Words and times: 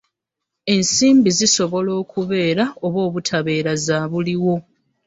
Ensimbi 0.73 1.29
zisobola 1.39 1.91
okubeera 2.01 2.63
oba 2.85 2.99
obutabeera 3.07 3.71
zaabuliwo. 3.85 4.55